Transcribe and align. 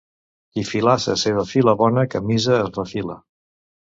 Qui 0.53 0.61
filassa 0.69 1.15
seva 1.23 1.43
fila 1.51 1.75
bona 1.83 2.07
camisa 2.15 2.57
es 2.63 2.73
refila. 2.81 3.21